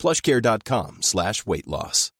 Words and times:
plushcare.com 0.00 1.02
slash 1.02 1.46
weight 1.46 1.66
loss. 1.66 2.10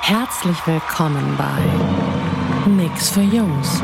Herzlich 0.00 0.56
willkommen 0.66 1.36
bei 1.36 2.70
Nix 2.70 3.10
für 3.10 3.22
Jungs. 3.22 3.82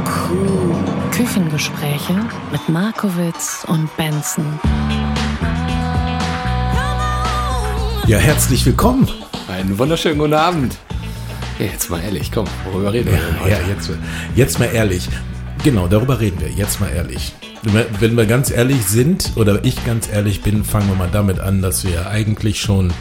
Küchengespräche 1.10 2.14
mit 2.50 2.68
Markowitz 2.68 3.64
und 3.68 3.94
Benson. 3.96 4.60
Ja, 8.06 8.18
herzlich 8.18 8.64
willkommen. 8.64 9.08
Einen 9.48 9.76
wunderschönen 9.78 10.18
guten 10.18 10.34
Abend. 10.34 10.76
Ja, 11.58 11.66
jetzt 11.66 11.90
mal 11.90 12.00
ehrlich, 12.00 12.30
komm, 12.32 12.46
worüber 12.70 12.92
reden 12.92 13.10
wir 13.10 13.18
denn 13.18 13.40
heute? 13.40 13.50
Ja, 13.50 13.68
jetzt, 13.68 13.90
jetzt 14.36 14.58
mal 14.58 14.66
ehrlich. 14.66 15.08
Genau, 15.64 15.86
darüber 15.86 16.18
reden 16.18 16.40
wir. 16.40 16.48
Jetzt 16.48 16.80
mal 16.80 16.88
ehrlich. 16.88 17.32
Wenn 18.00 18.16
wir 18.16 18.26
ganz 18.26 18.50
ehrlich 18.50 18.84
sind, 18.84 19.30
oder 19.36 19.64
ich 19.64 19.84
ganz 19.84 20.10
ehrlich 20.12 20.42
bin, 20.42 20.64
fangen 20.64 20.88
wir 20.88 20.96
mal 20.96 21.08
damit 21.10 21.38
an, 21.38 21.62
dass 21.62 21.84
wir 21.84 22.08
eigentlich 22.08 22.60
schon 22.60 22.92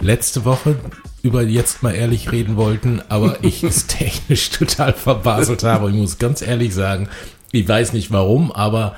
letzte 0.00 0.44
Woche 0.44 0.76
über 1.22 1.42
jetzt 1.42 1.82
mal 1.82 1.94
ehrlich 1.94 2.30
reden 2.30 2.56
wollten, 2.56 3.00
aber 3.08 3.42
ich 3.42 3.64
es 3.64 3.86
technisch 3.86 4.50
total 4.50 4.92
verbaselt 4.92 5.62
habe. 5.62 5.88
Ich 5.88 5.96
muss 5.96 6.18
ganz 6.18 6.42
ehrlich 6.42 6.74
sagen, 6.74 7.08
ich 7.52 7.66
weiß 7.66 7.94
nicht 7.94 8.12
warum, 8.12 8.52
aber 8.52 8.96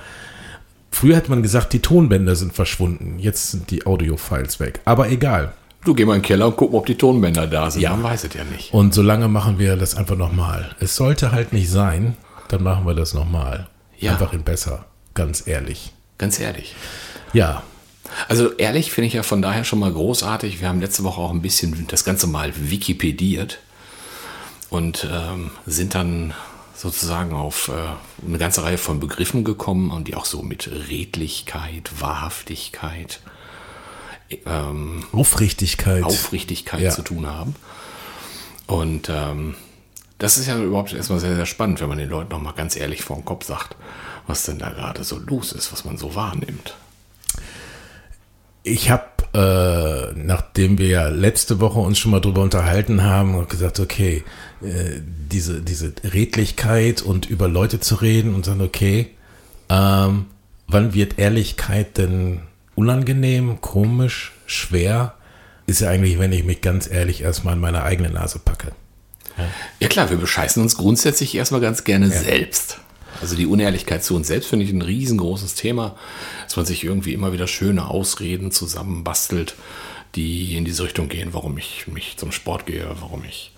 früher 0.90 1.16
hat 1.16 1.28
man 1.28 1.44
gesagt, 1.44 1.72
die 1.74 1.80
Tonbänder 1.80 2.34
sind 2.34 2.54
verschwunden. 2.54 3.20
Jetzt 3.20 3.52
sind 3.52 3.70
die 3.70 3.86
Audio-Files 3.86 4.58
weg. 4.58 4.80
Aber 4.84 5.10
egal. 5.10 5.52
Du 5.84 5.94
geh 5.94 6.04
mal 6.04 6.16
in 6.16 6.22
den 6.22 6.26
Keller 6.26 6.48
und 6.48 6.56
guck, 6.56 6.74
ob 6.74 6.86
die 6.86 6.96
Tonbänder 6.96 7.46
da 7.46 7.70
sind. 7.70 7.82
Ja. 7.82 7.90
Man 7.90 8.02
weiß 8.02 8.24
es 8.24 8.34
ja 8.34 8.42
nicht. 8.42 8.74
Und 8.74 8.94
solange 8.94 9.28
machen 9.28 9.60
wir 9.60 9.76
das 9.76 9.94
einfach 9.94 10.16
nochmal. 10.16 10.74
Es 10.80 10.96
sollte 10.96 11.30
halt 11.30 11.52
nicht 11.52 11.70
sein, 11.70 12.16
dann 12.52 12.62
machen 12.62 12.86
wir 12.86 12.94
das 12.94 13.14
nochmal. 13.14 13.68
Ja. 13.98 14.12
Einfach 14.12 14.32
in 14.32 14.42
besser. 14.44 14.84
Ganz 15.14 15.46
ehrlich. 15.46 15.92
Ganz 16.18 16.38
ehrlich. 16.38 16.74
Ja. 17.32 17.62
Also 18.28 18.52
ehrlich 18.52 18.92
finde 18.92 19.08
ich 19.08 19.14
ja 19.14 19.22
von 19.22 19.40
daher 19.40 19.64
schon 19.64 19.78
mal 19.78 19.92
großartig. 19.92 20.60
Wir 20.60 20.68
haben 20.68 20.80
letzte 20.80 21.02
Woche 21.04 21.20
auch 21.20 21.30
ein 21.30 21.40
bisschen 21.42 21.86
das 21.88 22.04
Ganze 22.04 22.26
mal 22.26 22.52
wikipediert 22.54 23.58
und 24.68 25.08
ähm, 25.10 25.50
sind 25.66 25.94
dann 25.94 26.34
sozusagen 26.74 27.32
auf 27.34 27.68
äh, 27.68 28.26
eine 28.26 28.38
ganze 28.38 28.64
Reihe 28.64 28.76
von 28.78 29.00
Begriffen 29.00 29.44
gekommen 29.44 29.90
und 29.90 30.08
die 30.08 30.14
auch 30.14 30.24
so 30.26 30.42
mit 30.42 30.68
Redlichkeit, 30.88 31.90
Wahrhaftigkeit, 32.00 33.20
ähm, 34.46 35.04
Aufrichtigkeit. 35.12 36.02
Aufrichtigkeit 36.04 36.80
Ja. 36.80 36.90
zu 36.90 37.02
tun 37.02 37.26
haben. 37.26 37.54
Und 38.66 39.08
ähm, 39.10 39.54
das 40.22 40.38
ist 40.38 40.46
ja 40.46 40.56
überhaupt 40.56 40.92
erstmal 40.92 41.18
sehr, 41.18 41.34
sehr 41.34 41.46
spannend, 41.46 41.80
wenn 41.80 41.88
man 41.88 41.98
den 41.98 42.08
Leuten 42.08 42.30
nochmal 42.30 42.52
ganz 42.54 42.76
ehrlich 42.76 43.02
vor 43.02 43.16
den 43.16 43.24
Kopf 43.24 43.44
sagt, 43.44 43.74
was 44.28 44.44
denn 44.44 44.58
da 44.58 44.70
gerade 44.70 45.02
so 45.02 45.18
los 45.18 45.50
ist, 45.50 45.72
was 45.72 45.84
man 45.84 45.98
so 45.98 46.14
wahrnimmt. 46.14 46.76
Ich 48.62 48.88
habe, 48.88 49.02
äh, 49.34 50.16
nachdem 50.16 50.78
wir 50.78 50.86
ja 50.86 51.08
letzte 51.08 51.58
Woche 51.58 51.80
uns 51.80 51.98
schon 51.98 52.12
mal 52.12 52.20
drüber 52.20 52.42
unterhalten 52.42 53.02
haben 53.02 53.48
gesagt, 53.48 53.80
okay, 53.80 54.22
äh, 54.62 55.00
diese, 55.02 55.60
diese 55.60 55.92
Redlichkeit 56.04 57.02
und 57.02 57.28
über 57.28 57.48
Leute 57.48 57.80
zu 57.80 57.96
reden 57.96 58.36
und 58.36 58.44
sagen, 58.44 58.60
okay, 58.60 59.10
ähm, 59.68 60.26
wann 60.68 60.94
wird 60.94 61.18
Ehrlichkeit 61.18 61.98
denn 61.98 62.42
unangenehm, 62.76 63.60
komisch, 63.60 64.34
schwer? 64.46 65.14
Ist 65.66 65.80
ja 65.80 65.90
eigentlich, 65.90 66.20
wenn 66.20 66.30
ich 66.30 66.44
mich 66.44 66.60
ganz 66.60 66.88
ehrlich 66.88 67.22
erstmal 67.22 67.54
in 67.54 67.60
meine 67.60 67.82
eigene 67.82 68.10
Nase 68.10 68.38
packe. 68.38 68.72
Ja 69.80 69.88
klar, 69.88 70.10
wir 70.10 70.16
bescheißen 70.16 70.62
uns 70.62 70.76
grundsätzlich 70.76 71.34
erstmal 71.34 71.60
ganz 71.60 71.84
gerne 71.84 72.10
selbst. 72.10 72.78
Also 73.20 73.36
die 73.36 73.46
Unehrlichkeit 73.46 74.02
zu 74.02 74.16
uns 74.16 74.26
selbst 74.26 74.48
finde 74.48 74.64
ich 74.64 74.72
ein 74.72 74.82
riesengroßes 74.82 75.54
Thema, 75.54 75.96
dass 76.44 76.56
man 76.56 76.66
sich 76.66 76.82
irgendwie 76.84 77.12
immer 77.12 77.32
wieder 77.32 77.46
schöne 77.46 77.88
Ausreden 77.88 78.50
zusammenbastelt, 78.50 79.54
die 80.14 80.56
in 80.56 80.64
diese 80.64 80.84
Richtung 80.84 81.08
gehen, 81.08 81.28
warum 81.32 81.56
ich 81.58 81.86
mich 81.86 82.16
zum 82.16 82.32
Sport 82.32 82.66
gehe, 82.66 82.86
warum 83.00 83.22
ich 83.24 83.52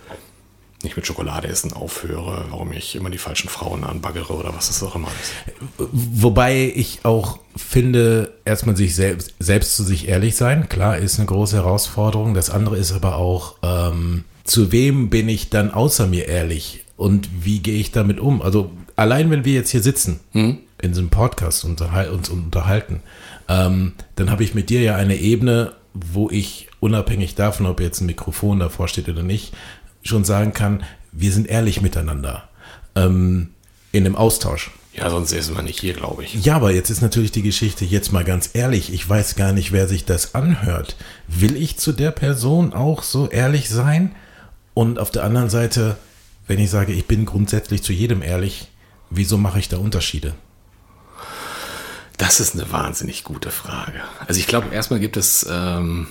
nicht 0.84 0.96
mit 0.96 1.06
Schokolade 1.06 1.48
essen 1.48 1.72
aufhöre, 1.72 2.44
warum 2.50 2.72
ich 2.72 2.94
immer 2.94 3.10
die 3.10 3.18
falschen 3.18 3.48
Frauen 3.48 3.84
anbaggere 3.84 4.34
oder 4.34 4.54
was 4.54 4.68
es 4.68 4.82
auch 4.82 4.94
immer 4.94 5.08
ist. 5.08 5.32
Wobei 5.78 6.72
ich 6.74 7.04
auch 7.04 7.38
finde, 7.56 8.34
erstmal 8.44 8.76
sich 8.76 8.94
selbst, 8.94 9.34
selbst 9.38 9.76
zu 9.76 9.82
sich 9.82 10.08
ehrlich 10.08 10.36
sein, 10.36 10.68
klar, 10.68 10.98
ist 10.98 11.18
eine 11.18 11.26
große 11.26 11.56
Herausforderung. 11.56 12.34
Das 12.34 12.50
andere 12.50 12.76
ist 12.76 12.92
aber 12.92 13.16
auch, 13.16 13.56
ähm, 13.62 14.24
zu 14.44 14.72
wem 14.72 15.10
bin 15.10 15.28
ich 15.28 15.50
dann 15.50 15.70
außer 15.70 16.06
mir 16.06 16.28
ehrlich 16.28 16.84
und 16.96 17.28
wie 17.44 17.60
gehe 17.60 17.80
ich 17.80 17.90
damit 17.90 18.20
um? 18.20 18.42
Also 18.42 18.70
allein 18.94 19.30
wenn 19.30 19.44
wir 19.44 19.54
jetzt 19.54 19.70
hier 19.70 19.82
sitzen, 19.82 20.20
in 20.80 20.92
diesem 20.92 21.08
Podcast 21.08 21.64
und 21.64 21.80
uns 21.80 22.28
unterhalten, 22.28 23.00
ähm, 23.48 23.92
dann 24.16 24.30
habe 24.30 24.44
ich 24.44 24.54
mit 24.54 24.70
dir 24.70 24.82
ja 24.82 24.96
eine 24.96 25.16
Ebene, 25.16 25.72
wo 25.94 26.28
ich 26.30 26.68
unabhängig 26.80 27.34
davon, 27.34 27.66
ob 27.66 27.80
jetzt 27.80 28.00
ein 28.00 28.06
Mikrofon 28.06 28.58
davor 28.58 28.88
steht 28.88 29.08
oder 29.08 29.22
nicht, 29.22 29.54
schon 30.02 30.24
sagen 30.24 30.52
kann, 30.52 30.82
wir 31.12 31.32
sind 31.32 31.48
ehrlich 31.48 31.80
miteinander 31.80 32.48
ähm, 32.94 33.50
in 33.92 34.04
dem 34.04 34.16
Austausch. 34.16 34.70
Ja, 34.92 35.10
sonst 35.10 35.32
ist 35.32 35.52
man 35.52 35.64
nicht 35.64 35.80
hier, 35.80 35.94
glaube 35.94 36.22
ich. 36.22 36.44
Ja, 36.44 36.56
aber 36.56 36.70
jetzt 36.70 36.90
ist 36.90 37.00
natürlich 37.00 37.32
die 37.32 37.42
Geschichte 37.42 37.84
jetzt 37.84 38.12
mal 38.12 38.24
ganz 38.24 38.50
ehrlich. 38.52 38.92
Ich 38.92 39.08
weiß 39.08 39.34
gar 39.34 39.52
nicht, 39.52 39.72
wer 39.72 39.88
sich 39.88 40.04
das 40.04 40.36
anhört. 40.36 40.96
Will 41.26 41.56
ich 41.56 41.78
zu 41.78 41.92
der 41.92 42.12
Person 42.12 42.72
auch 42.72 43.02
so 43.02 43.28
ehrlich 43.28 43.68
sein? 43.68 44.14
Und 44.74 44.98
auf 44.98 45.10
der 45.10 45.24
anderen 45.24 45.50
Seite, 45.50 45.96
wenn 46.46 46.58
ich 46.58 46.70
sage, 46.70 46.92
ich 46.92 47.06
bin 47.06 47.24
grundsätzlich 47.24 47.82
zu 47.82 47.92
jedem 47.92 48.22
ehrlich, 48.22 48.68
wieso 49.10 49.38
mache 49.38 49.58
ich 49.58 49.68
da 49.68 49.78
Unterschiede? 49.78 50.34
Das 52.16 52.40
ist 52.40 52.54
eine 52.54 52.70
wahnsinnig 52.70 53.24
gute 53.24 53.50
Frage. 53.50 54.00
Also 54.26 54.38
ich 54.38 54.46
glaube, 54.46 54.72
erstmal 54.72 55.00
gibt 55.00 55.16
es 55.16 55.46
ähm, 55.50 56.06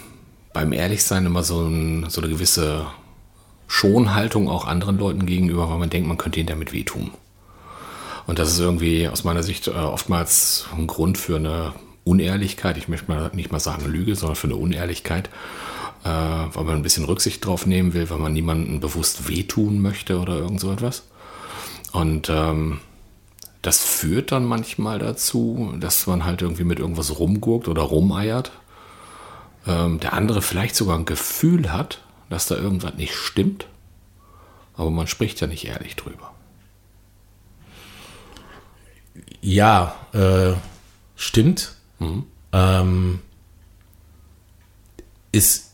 beim 0.51 0.73
Ehrlichsein 0.73 1.25
immer 1.25 1.43
so, 1.43 1.65
ein, 1.65 2.09
so 2.09 2.21
eine 2.21 2.29
gewisse 2.29 2.85
Schonhaltung 3.67 4.49
auch 4.49 4.65
anderen 4.65 4.97
Leuten 4.97 5.25
gegenüber, 5.25 5.69
weil 5.69 5.79
man 5.79 5.89
denkt, 5.89 6.07
man 6.07 6.17
könnte 6.17 6.39
ihnen 6.39 6.47
damit 6.47 6.73
wehtun. 6.73 7.11
Und 8.27 8.39
das 8.39 8.51
ist 8.51 8.59
irgendwie 8.59 9.07
aus 9.07 9.23
meiner 9.23 9.43
Sicht 9.43 9.67
äh, 9.67 9.71
oftmals 9.71 10.65
ein 10.77 10.87
Grund 10.87 11.17
für 11.17 11.37
eine 11.37 11.73
Unehrlichkeit. 12.03 12.77
Ich 12.77 12.87
möchte 12.87 13.11
mal 13.11 13.31
nicht 13.33 13.51
mal 13.51 13.59
sagen 13.59 13.85
Lüge, 13.85 14.15
sondern 14.15 14.35
für 14.35 14.47
eine 14.47 14.55
Unehrlichkeit, 14.55 15.29
äh, 16.03 16.07
weil 16.07 16.63
man 16.63 16.75
ein 16.75 16.83
bisschen 16.83 17.05
Rücksicht 17.05 17.45
drauf 17.45 17.65
nehmen 17.65 17.93
will, 17.93 18.09
weil 18.09 18.17
man 18.17 18.33
niemandem 18.33 18.79
bewusst 18.79 19.27
wehtun 19.27 19.81
möchte 19.81 20.19
oder 20.19 20.35
irgend 20.37 20.59
so 20.59 20.71
etwas. 20.71 21.03
Und 21.91 22.29
ähm, 22.29 22.79
das 23.61 23.83
führt 23.83 24.31
dann 24.31 24.45
manchmal 24.45 24.99
dazu, 24.99 25.73
dass 25.79 26.05
man 26.07 26.25
halt 26.25 26.41
irgendwie 26.41 26.65
mit 26.65 26.79
irgendwas 26.79 27.17
rumgurkt 27.19 27.67
oder 27.67 27.83
rumeiert. 27.83 28.51
Ähm, 29.65 29.99
der 29.99 30.13
andere 30.13 30.41
vielleicht 30.41 30.75
sogar 30.75 30.97
ein 30.97 31.05
Gefühl 31.05 31.71
hat, 31.71 32.01
dass 32.29 32.47
da 32.47 32.55
irgendwas 32.55 32.95
nicht 32.95 33.15
stimmt, 33.15 33.67
aber 34.75 34.89
man 34.89 35.07
spricht 35.07 35.39
ja 35.39 35.47
nicht 35.47 35.65
ehrlich 35.65 35.95
drüber. 35.95 36.33
Ja, 39.41 39.95
äh, 40.13 40.53
stimmt. 41.15 41.75
Ähm, 42.51 43.19
ist, 45.31 45.72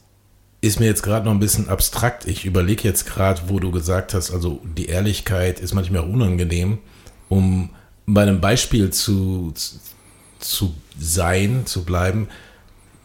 ist 0.61 0.79
mir 0.79 0.87
jetzt 0.87 1.03
gerade 1.03 1.25
noch 1.25 1.31
ein 1.31 1.39
bisschen 1.39 1.69
abstrakt. 1.69 2.27
Ich 2.27 2.45
überlege 2.45 2.87
jetzt 2.87 3.05
gerade, 3.05 3.41
wo 3.47 3.59
du 3.59 3.71
gesagt 3.71 4.13
hast, 4.13 4.31
also 4.31 4.61
die 4.77 4.87
Ehrlichkeit 4.87 5.59
ist 5.59 5.73
manchmal 5.73 6.01
auch 6.01 6.09
unangenehm, 6.09 6.79
um 7.29 7.69
bei 8.05 8.23
einem 8.23 8.41
Beispiel 8.41 8.89
zu, 8.89 9.53
zu 10.39 10.73
sein, 10.99 11.65
zu 11.65 11.85
bleiben. 11.85 12.27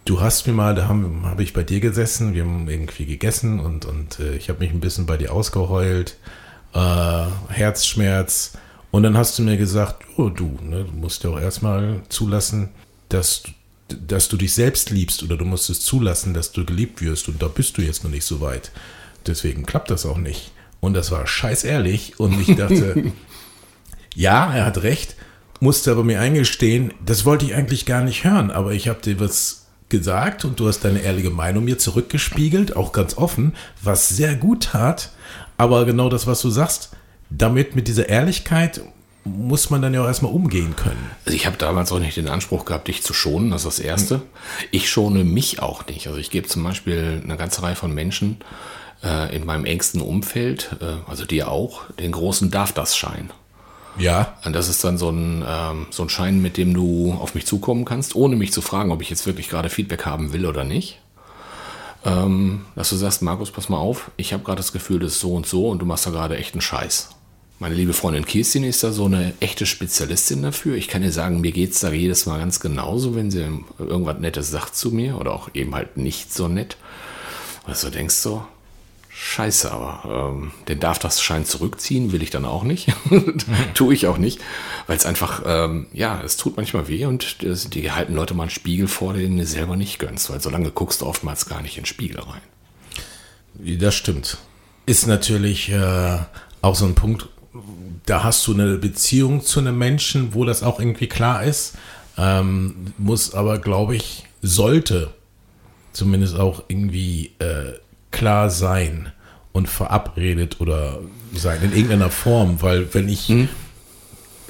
Du 0.04 0.20
hast 0.20 0.46
mir 0.46 0.52
mal, 0.52 0.74
da 0.74 0.88
habe 0.88 1.08
hab 1.22 1.40
ich 1.40 1.52
bei 1.52 1.62
dir 1.62 1.80
gesessen, 1.80 2.34
wir 2.34 2.44
haben 2.44 2.68
irgendwie 2.68 3.06
gegessen 3.06 3.60
und, 3.60 3.84
und 3.84 4.18
äh, 4.18 4.36
ich 4.36 4.48
habe 4.48 4.58
mich 4.58 4.70
ein 4.70 4.80
bisschen 4.80 5.06
bei 5.06 5.16
dir 5.16 5.32
ausgeheult, 5.32 6.16
äh, 6.74 7.24
Herzschmerz. 7.48 8.52
Und 8.90 9.02
dann 9.02 9.16
hast 9.16 9.38
du 9.38 9.42
mir 9.42 9.56
gesagt, 9.56 10.04
oh 10.16 10.28
du, 10.28 10.58
ne, 10.62 10.84
du 10.84 10.92
musst 10.92 11.24
ja 11.24 11.30
auch 11.30 11.40
erstmal 11.40 12.02
zulassen, 12.08 12.70
dass, 13.08 13.44
dass 13.88 14.28
du 14.28 14.36
dich 14.36 14.54
selbst 14.54 14.90
liebst 14.90 15.22
oder 15.22 15.36
du 15.36 15.44
musst 15.44 15.70
es 15.70 15.81
zulassen, 15.81 16.34
dass 16.34 16.52
du 16.52 16.64
geliebt 16.64 17.02
wirst 17.02 17.28
und 17.28 17.42
da 17.42 17.48
bist 17.48 17.76
du 17.76 17.82
jetzt 17.82 18.04
noch 18.04 18.10
nicht 18.10 18.25
so 18.25 18.40
weit. 18.40 18.70
Deswegen 19.26 19.66
klappt 19.66 19.90
das 19.90 20.06
auch 20.06 20.19
nicht. 20.19 20.52
Und 20.81 20.94
das 20.94 21.10
war 21.10 21.26
scheiß 21.26 21.64
ehrlich 21.64 22.19
und 22.19 22.40
ich 22.40 22.56
dachte, 22.56 23.12
ja, 24.14 24.54
er 24.54 24.66
hat 24.66 24.82
recht, 24.82 25.16
musste 25.60 25.90
aber 25.90 26.04
mir 26.04 26.20
eingestehen, 26.20 26.92
das 27.04 27.25
wollte 27.25 27.44
ich 27.46 27.54
eigentlich 27.54 27.86
gar 27.86 28.02
nicht 28.02 28.25
hören, 28.25 28.50
aber 28.50 28.72
ich 28.72 28.88
habe 28.88 29.00
dir 29.00 29.19
was 29.20 29.66
gesagt 29.88 30.44
und 30.44 30.60
du 30.60 30.69
hast 30.69 30.81
deine 30.81 31.00
ehrliche 31.00 31.31
Meinung 31.31 31.64
mir 31.64 31.78
zurückgespiegelt, 31.78 32.76
auch 32.76 32.92
ganz 32.92 33.16
offen, 33.16 33.54
was 33.82 34.08
sehr 34.08 34.34
gut 34.34 34.64
tat. 34.64 35.12
Aber 35.56 35.84
genau 35.84 36.08
das, 36.08 36.26
was 36.26 36.40
du 36.40 36.50
sagst, 36.50 36.90
damit 37.31 37.76
mit 37.76 37.88
dieser 37.88 38.08
Ehrlichkeit 38.08 38.82
muss 39.24 39.70
man 39.70 39.80
dann 39.80 39.94
ja 39.94 40.02
auch 40.02 40.06
erstmal 40.06 40.32
umgehen 40.32 40.76
können. 40.76 41.10
Also 41.24 41.34
ich 41.34 41.46
habe 41.46 41.56
damals 41.56 41.90
auch 41.92 41.98
nicht 41.98 42.16
den 42.16 42.28
Anspruch 42.28 42.64
gehabt, 42.64 42.88
dich 42.88 43.02
zu 43.02 43.14
schonen, 43.14 43.50
das 43.50 43.64
ist 43.64 43.78
das 43.78 43.84
Erste. 43.84 44.22
Ich 44.70 44.90
schone 44.90 45.24
mich 45.24 45.62
auch 45.62 45.86
nicht. 45.86 46.06
Also 46.06 46.18
ich 46.18 46.30
gebe 46.30 46.46
zum 46.46 46.62
Beispiel 46.62 47.22
eine 47.24 47.36
ganze 47.36 47.62
Reihe 47.62 47.74
von 47.74 47.92
Menschen 47.94 48.38
äh, 49.02 49.34
in 49.34 49.46
meinem 49.46 49.64
engsten 49.64 50.02
Umfeld, 50.02 50.76
äh, 50.80 51.08
also 51.08 51.24
dir 51.24 51.48
auch, 51.48 51.82
den 51.98 52.12
großen 52.12 52.50
Darf 52.50 52.72
das 52.72 52.96
Schein. 52.96 53.30
Ja. 53.98 54.36
Und 54.44 54.54
das 54.54 54.68
ist 54.68 54.82
dann 54.84 54.98
so 54.98 55.10
ein, 55.10 55.44
ähm, 55.46 55.86
so 55.90 56.02
ein 56.02 56.08
Schein, 56.08 56.42
mit 56.42 56.56
dem 56.56 56.74
du 56.74 57.16
auf 57.18 57.34
mich 57.34 57.46
zukommen 57.46 57.84
kannst, 57.84 58.14
ohne 58.16 58.36
mich 58.36 58.52
zu 58.52 58.60
fragen, 58.60 58.90
ob 58.90 59.00
ich 59.00 59.10
jetzt 59.10 59.26
wirklich 59.26 59.48
gerade 59.48 59.70
Feedback 59.70 60.04
haben 60.04 60.32
will 60.32 60.46
oder 60.46 60.64
nicht. 60.64 60.98
Ähm, 62.04 62.66
dass 62.74 62.90
du 62.90 62.96
sagst, 62.96 63.22
Markus, 63.22 63.50
pass 63.50 63.70
mal 63.70 63.78
auf, 63.78 64.10
ich 64.18 64.34
habe 64.34 64.42
gerade 64.42 64.58
das 64.58 64.72
Gefühl, 64.72 64.98
das 64.98 65.12
ist 65.12 65.20
so 65.20 65.34
und 65.34 65.46
so 65.46 65.68
und 65.68 65.78
du 65.78 65.86
machst 65.86 66.06
da 66.06 66.10
gerade 66.10 66.36
echt 66.36 66.54
einen 66.54 66.60
Scheiß. 66.60 67.13
Meine 67.60 67.76
liebe 67.76 67.92
Freundin 67.92 68.26
Kirstin 68.26 68.64
ist 68.64 68.82
da 68.82 68.90
so 68.90 69.04
eine 69.04 69.32
echte 69.38 69.64
Spezialistin 69.64 70.42
dafür. 70.42 70.74
Ich 70.74 70.88
kann 70.88 71.02
dir 71.02 71.12
sagen, 71.12 71.40
mir 71.40 71.52
geht 71.52 71.70
es 71.70 71.80
da 71.80 71.92
jedes 71.92 72.26
Mal 72.26 72.38
ganz 72.38 72.58
genauso, 72.58 73.14
wenn 73.14 73.30
sie 73.30 73.48
irgendwas 73.78 74.18
Nettes 74.18 74.50
sagt 74.50 74.74
zu 74.74 74.90
mir 74.90 75.18
oder 75.18 75.32
auch 75.32 75.50
eben 75.54 75.74
halt 75.74 75.96
nicht 75.96 76.34
so 76.34 76.48
nett. 76.48 76.76
Also 77.64 77.90
denkst 77.90 78.22
du, 78.24 78.42
scheiße, 79.08 79.70
aber 79.70 80.32
ähm, 80.34 80.50
den 80.66 80.80
darf 80.80 80.98
das 80.98 81.22
Schein 81.22 81.44
zurückziehen, 81.44 82.10
will 82.10 82.22
ich 82.22 82.30
dann 82.30 82.44
auch 82.44 82.64
nicht. 82.64 82.88
Tue 83.74 83.94
ich 83.94 84.08
auch 84.08 84.18
nicht, 84.18 84.40
weil 84.88 84.96
es 84.96 85.06
einfach, 85.06 85.42
ähm, 85.46 85.86
ja, 85.92 86.20
es 86.22 86.36
tut 86.36 86.56
manchmal 86.56 86.88
weh 86.88 87.06
und 87.06 87.44
das, 87.44 87.70
die 87.70 87.92
halten 87.92 88.14
Leute 88.14 88.34
mal 88.34 88.44
einen 88.44 88.50
Spiegel 88.50 88.88
vor, 88.88 89.14
den 89.14 89.38
du 89.38 89.46
selber 89.46 89.76
nicht 89.76 90.00
gönnst, 90.00 90.28
weil 90.30 90.40
so 90.40 90.50
lange 90.50 90.72
guckst 90.72 91.00
du 91.02 91.06
oftmals 91.06 91.46
gar 91.46 91.62
nicht 91.62 91.76
in 91.76 91.82
den 91.82 91.86
Spiegel 91.86 92.20
rein. 92.20 93.78
Das 93.78 93.94
stimmt. 93.94 94.38
Ist 94.86 95.06
natürlich 95.06 95.70
äh, 95.70 96.18
auch 96.60 96.74
so 96.74 96.84
ein 96.84 96.96
Punkt, 96.96 97.28
da 98.06 98.24
hast 98.24 98.46
du 98.46 98.54
eine 98.54 98.76
Beziehung 98.76 99.44
zu 99.44 99.60
einem 99.60 99.78
Menschen, 99.78 100.34
wo 100.34 100.44
das 100.44 100.62
auch 100.62 100.78
irgendwie 100.78 101.08
klar 101.08 101.44
ist. 101.44 101.74
Ähm, 102.16 102.92
muss 102.98 103.34
aber, 103.34 103.58
glaube 103.58 103.96
ich, 103.96 104.24
sollte 104.42 105.10
zumindest 105.92 106.36
auch 106.38 106.64
irgendwie 106.68 107.32
äh, 107.38 107.72
klar 108.10 108.50
sein 108.50 109.12
und 109.52 109.68
verabredet 109.68 110.60
oder 110.60 111.00
sein 111.34 111.62
in 111.62 111.72
irgendeiner 111.72 112.10
Form, 112.10 112.60
weil 112.60 112.92
wenn 112.92 113.08
ich, 113.08 113.28
mhm. 113.28 113.48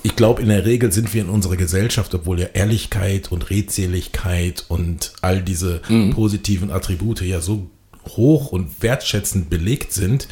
ich 0.02 0.16
glaube, 0.16 0.42
in 0.42 0.48
der 0.48 0.64
Regel 0.64 0.92
sind 0.92 1.12
wir 1.14 1.22
in 1.22 1.28
unserer 1.28 1.56
Gesellschaft, 1.56 2.14
obwohl 2.14 2.40
ja 2.40 2.48
Ehrlichkeit 2.54 3.30
und 3.30 3.50
Redseligkeit 3.50 4.64
und 4.68 5.12
all 5.20 5.42
diese 5.42 5.82
mhm. 5.88 6.10
positiven 6.10 6.70
Attribute 6.70 7.20
ja 7.22 7.40
so 7.40 7.70
hoch 8.08 8.52
und 8.52 8.82
wertschätzend 8.82 9.48
belegt 9.48 9.92
sind, 9.92 10.28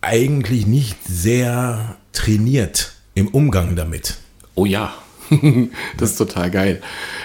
eigentlich 0.00 0.66
nicht 0.66 0.96
sehr 1.04 1.96
trainiert 2.12 2.92
im 3.14 3.28
Umgang 3.28 3.76
damit. 3.76 4.18
Oh 4.54 4.64
ja, 4.64 4.94
das 5.96 6.12
ist 6.12 6.16
total 6.16 6.50
geil. 6.50 6.82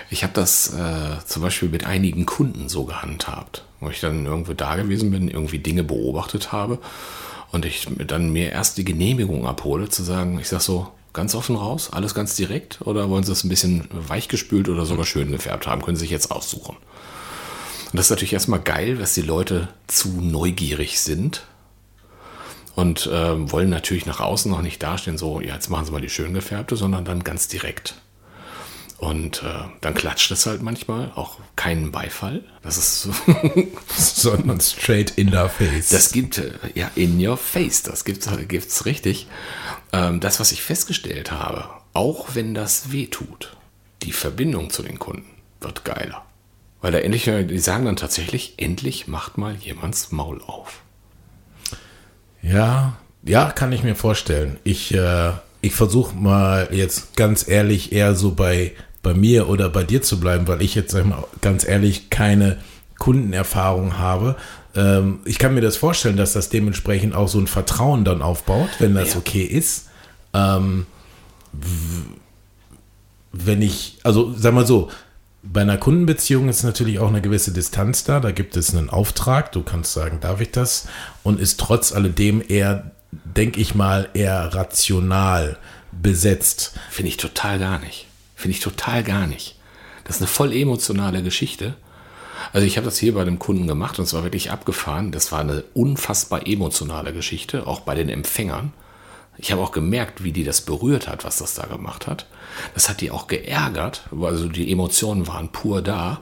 Ich 0.09 0.23
habe 0.23 0.33
das 0.33 0.73
äh, 0.73 1.25
zum 1.25 1.41
Beispiel 1.41 1.69
mit 1.69 1.85
einigen 1.85 2.25
Kunden 2.25 2.69
so 2.69 2.85
gehandhabt, 2.85 3.63
wo 3.79 3.89
ich 3.89 3.99
dann 3.99 4.25
irgendwo 4.25 4.53
da 4.53 4.75
gewesen 4.75 5.11
bin, 5.11 5.27
irgendwie 5.27 5.59
Dinge 5.59 5.83
beobachtet 5.83 6.51
habe 6.51 6.79
und 7.51 7.65
ich 7.65 7.87
dann 8.07 8.31
mir 8.31 8.51
erst 8.51 8.77
die 8.77 8.85
Genehmigung 8.85 9.45
abhole, 9.45 9.89
zu 9.89 10.03
sagen, 10.03 10.39
ich 10.39 10.49
sag 10.49 10.61
so, 10.61 10.91
ganz 11.13 11.35
offen 11.35 11.55
raus, 11.55 11.89
alles 11.91 12.15
ganz 12.15 12.35
direkt 12.35 12.81
oder 12.81 13.09
wollen 13.09 13.23
Sie 13.23 13.31
es 13.31 13.43
ein 13.43 13.49
bisschen 13.49 13.87
weichgespült 13.91 14.67
oder 14.67 14.85
sogar 14.85 15.05
schön 15.05 15.31
gefärbt 15.31 15.67
haben, 15.67 15.81
können 15.83 15.95
Sie 15.95 16.01
sich 16.01 16.11
jetzt 16.11 16.31
aussuchen. 16.31 16.75
Und 16.75 17.97
das 17.97 18.07
ist 18.07 18.09
natürlich 18.09 18.33
erstmal 18.33 18.59
geil, 18.61 18.97
dass 18.97 19.13
die 19.13 19.21
Leute 19.21 19.69
zu 19.85 20.09
neugierig 20.09 20.99
sind 20.99 21.43
und 22.75 23.05
äh, 23.07 23.51
wollen 23.51 23.69
natürlich 23.69 24.05
nach 24.05 24.19
außen 24.19 24.49
noch 24.49 24.61
nicht 24.61 24.81
dastehen, 24.81 25.17
so, 25.17 25.41
ja, 25.41 25.53
jetzt 25.53 25.69
machen 25.69 25.85
sie 25.85 25.91
mal 25.91 26.01
die 26.01 26.09
schön 26.09 26.33
gefärbte, 26.33 26.75
sondern 26.75 27.05
dann 27.05 27.23
ganz 27.23 27.47
direkt. 27.47 27.95
Und 28.97 29.43
äh, 29.43 29.65
dann 29.81 29.93
klatscht 29.93 30.31
es 30.31 30.45
halt 30.45 30.61
manchmal, 30.61 31.11
auch 31.15 31.37
keinen 31.57 31.91
Beifall. 31.91 32.41
Das 32.61 32.77
ist 32.77 33.01
so. 33.01 33.13
Sondern 33.97 34.61
straight 34.61 35.11
in 35.17 35.35
your 35.35 35.49
face. 35.49 35.89
Das 35.89 36.13
gibt, 36.13 36.37
äh, 36.37 36.53
ja, 36.73 36.89
in 36.95 37.23
your 37.25 37.35
face, 37.35 37.83
das 37.83 38.05
gibt's, 38.05 38.29
gibt's 38.47 38.85
richtig. 38.85 39.27
Ähm, 39.91 40.21
das, 40.21 40.39
was 40.39 40.53
ich 40.53 40.61
festgestellt 40.61 41.31
habe, 41.31 41.67
auch 41.91 42.33
wenn 42.33 42.53
das 42.53 42.93
weh 42.93 43.07
tut, 43.07 43.57
die 44.03 44.13
Verbindung 44.13 44.69
zu 44.69 44.83
den 44.83 44.99
Kunden 44.99 45.29
wird 45.59 45.83
geiler. 45.83 46.25
Weil 46.79 46.93
da 46.93 46.99
endlich, 46.99 47.25
die 47.25 47.59
sagen 47.59 47.85
dann 47.85 47.97
tatsächlich, 47.97 48.53
endlich 48.55 49.07
macht 49.07 49.37
mal 49.37 49.55
jemands 49.55 50.11
Maul 50.13 50.41
auf. 50.41 50.81
Ja, 52.43 52.97
ja, 53.25 53.49
kann 53.51 53.71
ich 53.71 53.83
mir 53.83 53.95
vorstellen. 53.95 54.57
Ich, 54.63 54.93
äh, 54.93 55.31
ich 55.61 55.73
versuche 55.73 56.15
mal 56.15 56.67
jetzt 56.71 57.15
ganz 57.15 57.47
ehrlich 57.47 57.93
eher 57.93 58.15
so 58.15 58.31
bei, 58.31 58.73
bei 59.01 59.13
mir 59.13 59.49
oder 59.49 59.69
bei 59.69 59.83
dir 59.83 60.01
zu 60.01 60.19
bleiben, 60.19 60.47
weil 60.47 60.61
ich 60.61 60.75
jetzt 60.75 60.91
sag 60.91 61.05
mal, 61.05 61.23
ganz 61.41 61.65
ehrlich 61.65 62.09
keine 62.09 62.57
Kundenerfahrung 62.99 63.97
habe. 63.97 64.35
Ähm, 64.75 65.21
ich 65.25 65.39
kann 65.39 65.55
mir 65.55 65.61
das 65.61 65.77
vorstellen, 65.77 66.17
dass 66.17 66.33
das 66.33 66.49
dementsprechend 66.49 67.15
auch 67.15 67.29
so 67.29 67.39
ein 67.39 67.47
Vertrauen 67.47 68.03
dann 68.03 68.21
aufbaut, 68.21 68.69
wenn 68.79 68.93
das 68.93 69.13
ja. 69.13 69.19
okay 69.19 69.43
ist. 69.43 69.89
Ähm, 70.33 70.85
wenn 73.31 73.61
ich, 73.61 73.99
also 74.03 74.33
sag 74.35 74.53
mal 74.53 74.67
so, 74.67 74.89
bei 75.43 75.61
einer 75.61 75.77
Kundenbeziehung 75.77 76.47
ist 76.47 76.63
natürlich 76.63 76.99
auch 76.99 77.09
eine 77.09 77.21
gewisse 77.21 77.51
Distanz 77.51 78.05
da. 78.05 78.21
Da 78.21 78.31
gibt 78.31 78.55
es 78.55 78.73
einen 78.73 78.89
Auftrag. 78.89 79.51
Du 79.51 79.61
kannst 79.61 79.91
sagen, 79.91 80.19
darf 80.21 80.39
ich 80.39 80.51
das? 80.51 80.87
Und 81.21 81.39
ist 81.39 81.59
trotz 81.59 81.91
alledem 81.91 82.41
eher, 82.47 82.91
denke 83.11 83.59
ich 83.59 83.75
mal, 83.75 84.09
eher 84.13 84.53
rational 84.53 85.57
besetzt. 85.91 86.73
Finde 86.89 87.09
ich 87.09 87.17
total 87.17 87.59
gar 87.59 87.79
nicht. 87.79 88.07
Finde 88.35 88.55
ich 88.55 88.63
total 88.63 89.03
gar 89.03 89.27
nicht. 89.27 89.57
Das 90.05 90.15
ist 90.15 90.21
eine 90.21 90.27
voll 90.27 90.53
emotionale 90.53 91.21
Geschichte. 91.21 91.75
Also 92.53 92.65
ich 92.65 92.77
habe 92.77 92.85
das 92.85 92.97
hier 92.97 93.13
bei 93.13 93.25
dem 93.25 93.37
Kunden 93.37 93.67
gemacht 93.67 93.99
und 93.99 94.05
es 94.05 94.13
war 94.13 94.23
wirklich 94.23 94.49
abgefahren. 94.49 95.11
Das 95.11 95.31
war 95.31 95.41
eine 95.41 95.63
unfassbar 95.73 96.47
emotionale 96.47 97.13
Geschichte, 97.13 97.67
auch 97.67 97.81
bei 97.81 97.95
den 97.95 98.09
Empfängern. 98.09 98.73
Ich 99.37 99.51
habe 99.51 99.61
auch 99.61 99.71
gemerkt, 99.71 100.23
wie 100.23 100.31
die 100.31 100.43
das 100.43 100.61
berührt 100.61 101.07
hat, 101.07 101.23
was 101.23 101.37
das 101.37 101.55
da 101.55 101.65
gemacht 101.65 102.07
hat. 102.07 102.27
Das 102.73 102.89
hat 102.89 103.01
die 103.01 103.11
auch 103.11 103.27
geärgert, 103.27 104.07
also 104.21 104.47
die 104.47 104.71
Emotionen 104.71 105.27
waren 105.27 105.51
pur 105.51 105.81
da. 105.81 106.21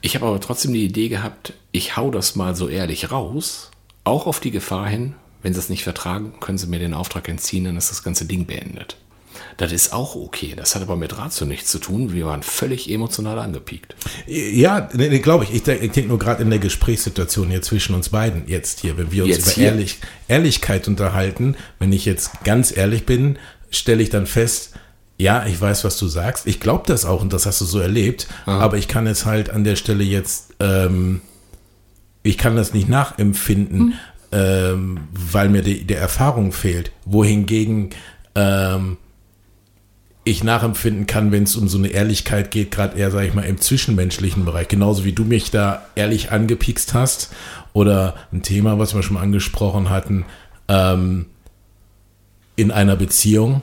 Ich 0.00 0.14
habe 0.14 0.26
aber 0.26 0.40
trotzdem 0.40 0.72
die 0.72 0.84
Idee 0.84 1.08
gehabt, 1.08 1.52
ich 1.72 1.96
hau 1.96 2.10
das 2.10 2.36
mal 2.36 2.54
so 2.54 2.68
ehrlich 2.68 3.10
raus, 3.10 3.70
auch 4.04 4.26
auf 4.26 4.40
die 4.40 4.50
Gefahr 4.50 4.88
hin, 4.88 5.14
wenn 5.42 5.52
sie 5.52 5.58
es 5.58 5.68
nicht 5.68 5.84
vertragen, 5.84 6.34
können 6.40 6.58
sie 6.58 6.66
mir 6.66 6.78
den 6.78 6.94
Auftrag 6.94 7.28
entziehen, 7.28 7.64
dann 7.64 7.76
ist 7.76 7.90
das 7.90 8.02
ganze 8.02 8.24
Ding 8.24 8.46
beendet. 8.46 8.96
Das 9.56 9.72
ist 9.72 9.92
auch 9.92 10.16
okay. 10.16 10.54
Das 10.56 10.74
hat 10.74 10.82
aber 10.82 10.96
mit 10.96 11.16
Ratio 11.16 11.46
nichts 11.46 11.70
zu 11.70 11.78
tun. 11.78 12.12
Wir 12.12 12.26
waren 12.26 12.42
völlig 12.42 12.90
emotional 12.90 13.38
angepiekt. 13.38 13.94
Ja, 14.26 14.88
nee, 14.92 15.18
glaube 15.18 15.44
ich. 15.44 15.54
Ich 15.54 15.62
denke 15.62 16.02
nur 16.02 16.18
gerade 16.18 16.42
in 16.42 16.50
der 16.50 16.58
Gesprächssituation 16.58 17.48
hier 17.48 17.62
zwischen 17.62 17.94
uns 17.94 18.10
beiden 18.10 18.46
jetzt 18.46 18.80
hier, 18.80 18.96
wenn 18.96 19.12
wir 19.12 19.24
uns 19.24 19.36
jetzt 19.36 19.56
über 19.56 19.66
Ehrlich, 19.66 19.98
Ehrlichkeit 20.28 20.88
unterhalten, 20.88 21.56
wenn 21.78 21.92
ich 21.92 22.04
jetzt 22.04 22.44
ganz 22.44 22.76
ehrlich 22.76 23.06
bin, 23.06 23.38
stelle 23.70 24.02
ich 24.02 24.10
dann 24.10 24.26
fest, 24.26 24.74
ja, 25.18 25.46
ich 25.46 25.60
weiß, 25.60 25.84
was 25.84 25.98
du 25.98 26.08
sagst. 26.08 26.46
Ich 26.46 26.60
glaube 26.60 26.84
das 26.86 27.04
auch 27.04 27.22
und 27.22 27.32
das 27.32 27.46
hast 27.46 27.60
du 27.60 27.64
so 27.64 27.78
erlebt. 27.78 28.26
Aha. 28.44 28.60
Aber 28.60 28.76
ich 28.76 28.88
kann 28.88 29.06
es 29.06 29.24
halt 29.24 29.50
an 29.50 29.64
der 29.64 29.76
Stelle 29.76 30.04
jetzt, 30.04 30.54
ähm, 30.60 31.22
ich 32.22 32.36
kann 32.36 32.56
das 32.56 32.74
nicht 32.74 32.88
nachempfinden, 32.88 33.78
hm. 33.78 33.94
ähm, 34.32 35.00
weil 35.12 35.48
mir 35.48 35.62
die, 35.62 35.84
die 35.84 35.94
Erfahrung 35.94 36.52
fehlt. 36.52 36.92
Wohingegen 37.04 37.90
ähm, 38.34 38.98
ich 40.26 40.42
nachempfinden 40.42 41.06
kann, 41.06 41.30
wenn 41.30 41.44
es 41.44 41.54
um 41.54 41.68
so 41.68 41.78
eine 41.78 41.86
Ehrlichkeit 41.86 42.50
geht, 42.50 42.72
gerade 42.72 42.98
eher, 42.98 43.12
sage 43.12 43.28
ich 43.28 43.34
mal, 43.34 43.44
im 43.44 43.60
zwischenmenschlichen 43.60 44.44
Bereich. 44.44 44.66
Genauso 44.66 45.04
wie 45.04 45.12
du 45.12 45.24
mich 45.24 45.52
da 45.52 45.86
ehrlich 45.94 46.32
angepikst 46.32 46.94
hast 46.94 47.32
oder 47.72 48.16
ein 48.32 48.42
Thema, 48.42 48.76
was 48.76 48.92
wir 48.92 49.04
schon 49.04 49.14
mal 49.14 49.22
angesprochen 49.22 49.88
hatten, 49.88 50.24
ähm, 50.66 51.26
in 52.56 52.72
einer 52.72 52.96
Beziehung. 52.96 53.62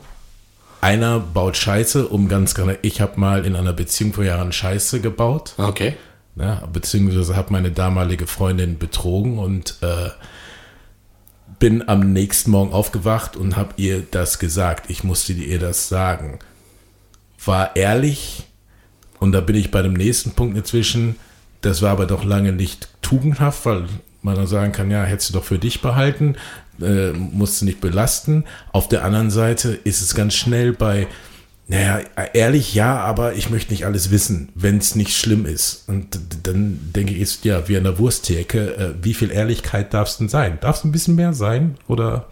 Einer 0.80 1.20
baut 1.20 1.58
Scheiße, 1.58 2.08
um 2.08 2.30
ganz 2.30 2.56
gerne. 2.56 2.78
Ich 2.82 3.02
habe 3.02 3.20
mal 3.20 3.46
in 3.46 3.58
einer 3.58 3.74
Beziehung 3.74 4.14
vor 4.14 4.24
Jahren 4.24 4.54
Scheiße 4.54 5.02
gebaut. 5.02 5.56
Okay. 5.58 5.98
Ja, 6.38 6.64
beziehungsweise 6.72 7.36
habe 7.36 7.52
meine 7.52 7.72
damalige 7.72 8.26
Freundin 8.26 8.78
betrogen 8.78 9.38
und 9.38 9.80
äh, 9.82 10.12
bin 11.60 11.90
am 11.90 12.14
nächsten 12.14 12.52
Morgen 12.52 12.72
aufgewacht 12.72 13.36
und 13.36 13.58
habe 13.58 13.74
ihr 13.76 14.02
das 14.10 14.40
gesagt. 14.40 14.90
Ich 14.90 15.04
musste 15.04 15.34
ihr 15.34 15.60
das 15.60 15.90
sagen 15.90 16.40
war 17.46 17.76
ehrlich 17.76 18.44
und 19.20 19.32
da 19.32 19.42
bin 19.42 19.56
ich 19.56 19.72
bei 19.72 19.82
dem 19.82 19.94
nächsten 19.94 20.32
Punkt 20.32 20.58
inzwischen. 20.58 21.16
Das 21.62 21.82
war 21.82 21.92
aber 21.92 22.06
doch 22.06 22.24
lange 22.24 22.52
nicht 22.52 22.90
tugendhaft, 23.02 23.66
weil 23.66 23.86
man 24.22 24.36
dann 24.36 24.48
sagen 24.48 24.72
kann, 24.72 24.92
ja, 24.92 25.04
hättest 25.04 25.30
du 25.30 25.34
doch 25.34 25.44
für 25.44 25.60
dich 25.60 25.82
behalten, 25.82 26.36
äh, 26.82 27.12
musst 27.12 27.62
du 27.62 27.66
nicht 27.66 27.82
belasten. 27.82 28.46
Auf 28.72 28.90
der 28.90 29.04
anderen 29.04 29.32
Seite 29.32 29.70
ist 29.84 30.02
es 30.02 30.16
ganz 30.16 30.34
schnell 30.34 30.74
bei 30.74 31.08
naja, 31.68 32.02
ehrlich 32.34 32.74
ja, 32.74 32.98
aber 32.98 33.36
ich 33.36 33.50
möchte 33.50 33.72
nicht 33.72 33.86
alles 33.86 34.12
wissen, 34.12 34.50
wenn 34.54 34.80
es 34.80 34.96
nicht 34.96 35.16
schlimm 35.16 35.46
ist. 35.46 35.88
Und 35.88 36.20
dann 36.44 36.92
denke 36.94 37.14
ich, 37.14 37.22
ist 37.22 37.46
ja 37.46 37.70
wie 37.70 37.78
an 37.78 37.86
der 37.86 38.00
Wursttheke, 38.00 38.76
äh, 38.76 38.94
wie 39.02 39.14
viel 39.14 39.32
Ehrlichkeit 39.32 39.94
darf 39.94 40.10
es 40.10 40.18
denn 40.18 40.28
sein? 40.28 40.58
Darf 40.60 40.80
es 40.80 40.84
ein 40.84 40.92
bisschen 40.92 41.16
mehr 41.16 41.34
sein? 41.34 41.78
Oder 41.88 42.28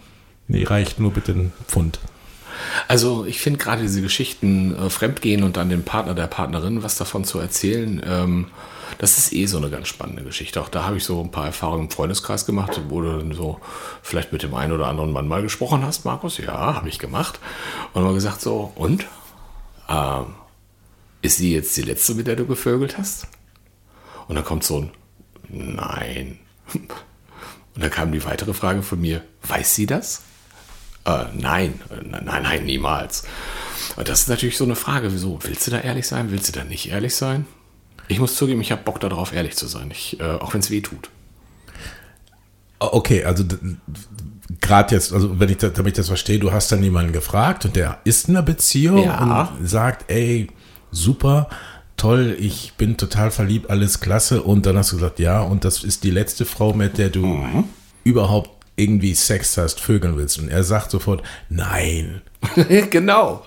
nee, 0.48 0.66
reicht 0.66 1.00
nur 1.00 1.14
bitte 1.14 1.32
ein 1.32 1.54
Pfund? 1.68 2.00
Also 2.88 3.26
ich 3.26 3.40
finde 3.40 3.60
gerade 3.60 3.82
diese 3.82 4.02
Geschichten, 4.02 4.76
äh, 4.76 4.90
Fremdgehen 4.90 5.44
und 5.44 5.58
dann 5.58 5.70
dem 5.70 5.84
Partner, 5.84 6.14
der 6.14 6.28
Partnerin 6.28 6.84
was 6.84 6.96
davon 6.98 7.24
zu 7.24 7.40
erzählen, 7.40 8.02
ähm, 8.06 8.48
das 8.98 9.18
ist 9.18 9.34
eh 9.34 9.46
so 9.46 9.58
eine 9.58 9.70
ganz 9.70 9.88
spannende 9.88 10.24
Geschichte. 10.24 10.62
Auch 10.62 10.70
da 10.70 10.84
habe 10.84 10.98
ich 10.98 11.04
so 11.04 11.22
ein 11.22 11.32
paar 11.32 11.46
Erfahrungen 11.46 11.86
im 11.86 11.90
Freundeskreis 11.90 12.46
gemacht, 12.46 12.80
wo 12.90 13.02
du 13.02 13.18
dann 13.18 13.34
so 13.34 13.60
vielleicht 14.02 14.32
mit 14.32 14.44
dem 14.44 14.54
einen 14.54 14.74
oder 14.74 14.88
anderen 14.88 15.12
Mann 15.12 15.28
mal 15.28 15.42
gesprochen 15.42 15.84
hast, 15.86 16.06
Markus. 16.06 16.38
Ja, 16.38 16.76
habe 16.76 16.90
ich 16.90 17.00
gemacht. 17.00 17.40
Und 17.94 18.04
mal 18.04 18.14
gesagt 18.14 18.42
so, 18.42 18.72
und? 18.76 19.08
Ähm, 19.90 20.26
ist 21.22 21.38
sie 21.38 21.54
jetzt 21.54 21.76
die 21.78 21.84
letzte, 21.84 22.16
mit 22.16 22.28
der 22.28 22.36
du 22.36 22.46
gevögelt 22.46 22.98
hast? 22.98 23.28
Und 24.28 24.36
dann 24.36 24.46
kommt 24.46 24.64
so 24.64 24.80
ein 24.80 24.92
Nein. 25.52 26.40
Und 27.74 27.84
dann 27.84 27.92
kam 27.92 28.12
die 28.12 28.26
weitere 28.26 28.54
Frage 28.54 28.82
von 28.82 29.00
mir, 29.00 29.24
weiß 29.44 29.76
sie 29.76 29.86
das? 29.86 30.24
Äh, 31.06 31.26
nein, 31.34 31.80
nein, 32.04 32.44
nein, 32.44 32.66
niemals. 32.66 33.24
Und 33.96 34.08
das 34.08 34.22
ist 34.22 34.30
natürlich 34.30 34.58
so 34.58 34.64
eine 34.64 34.76
Frage, 34.76 35.12
wieso? 35.12 35.40
Willst 35.42 35.68
du 35.68 35.72
da 35.72 35.80
ehrlich 35.80 36.08
sein? 36.08 36.32
Willst 36.32 36.48
du 36.50 36.60
da 36.60 36.64
nicht 36.64 36.90
ehrlich 36.90 37.16
sein? 37.16 37.46
Ich 38.08 38.20
muss 38.20 38.36
zugeben, 38.36 38.62
ich 38.62 38.72
habe 38.72 38.84
Bock 38.84 39.00
darauf, 39.00 39.34
ehrlich 39.34 39.56
zu 39.56 39.68
sein, 39.68 39.90
ich, 39.92 40.20
äh, 40.20 40.24
auch 40.24 40.54
wenn 40.54 40.60
es 40.60 40.70
weh 40.70 40.82
tut. 40.82 41.10
Okay, 42.80 43.24
also 43.24 43.44
gerade 44.60 44.96
jetzt, 44.96 45.14
also 45.14 45.40
wenn 45.40 45.50
ich 45.50 45.58
das, 45.58 45.74
damit 45.74 45.94
ich 45.94 45.98
das 45.98 46.08
verstehe, 46.08 46.40
du 46.40 46.52
hast 46.52 46.72
dann 46.72 46.84
jemanden 46.84 47.14
gefragt 47.14 47.66
und 47.66 47.76
der 47.76 48.00
ist 48.04 48.28
in 48.28 48.36
einer 48.36 48.44
Beziehung 48.44 49.04
ja. 49.04 49.54
und 49.58 49.68
sagt, 49.68 50.10
ey, 50.12 50.48
super, 50.92 51.48
toll, 51.98 52.36
ich 52.40 52.74
bin 52.78 52.98
total 52.98 53.32
verliebt, 53.32 53.70
alles 53.70 54.00
klasse. 54.00 54.42
Und 54.42 54.66
dann 54.66 54.78
hast 54.78 54.92
du 54.92 54.98
gesagt, 54.98 55.20
ja, 55.20 55.42
und 55.42 55.64
das 55.64 55.84
ist 55.84 56.04
die 56.04 56.12
letzte 56.12 56.46
Frau, 56.46 56.74
mit 56.74 56.98
der 56.98 57.10
du 57.10 57.26
mhm. 57.26 57.64
überhaupt 58.04 58.61
irgendwie 58.82 59.14
Sex 59.14 59.58
hast, 59.58 59.80
vögeln 59.80 60.18
willst. 60.18 60.40
Und 60.40 60.50
er 60.50 60.64
sagt 60.64 60.92
sofort, 60.92 61.24
nein. 61.50 62.22
genau. 62.90 63.46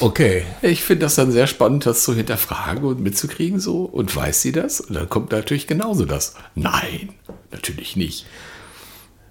Okay. 0.00 0.44
Ich 0.62 0.82
finde 0.82 1.06
das 1.06 1.14
dann 1.16 1.32
sehr 1.32 1.46
spannend, 1.46 1.86
das 1.86 2.04
zu 2.04 2.14
hinterfragen 2.14 2.84
und 2.84 3.00
mitzukriegen 3.00 3.60
so. 3.60 3.84
Und 3.84 4.14
weiß 4.14 4.42
sie 4.42 4.52
das? 4.52 4.80
Und 4.80 4.94
dann 4.94 5.08
kommt 5.08 5.32
natürlich 5.32 5.66
genauso 5.66 6.04
das. 6.04 6.34
Nein, 6.54 7.10
natürlich 7.50 7.96
nicht. 7.96 8.26